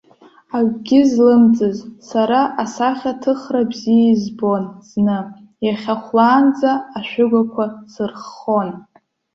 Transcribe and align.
Акгьы 0.57 1.01
злымҵыз 1.11 1.77
сара 2.09 2.41
асахьаҭыхра 2.63 3.61
бзиа 3.69 4.05
избон 4.13 4.63
зны, 4.89 5.17
иахьа 5.65 5.95
хәлаанӡа 6.03 6.71
ашәыгақәа 6.97 7.65
сырххон. 7.93 8.69